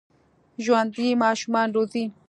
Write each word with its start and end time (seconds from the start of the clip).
ژوندي 0.63 1.07
ماشومان 1.23 1.67
روزي 1.75 2.03